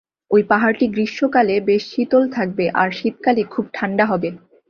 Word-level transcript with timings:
ঐ 0.31 0.37
পাহাড়টি 0.49 0.85
গ্রীষ্মকালে 0.87 1.55
বেশ 1.59 1.83
শীতল 1.91 2.23
থাকবে, 2.29 2.65
আর 2.73 2.89
শীতকালে 2.91 3.43
খুব 3.53 3.65
ঠাণ্ডা 3.73 4.05
হবে। 4.05 4.29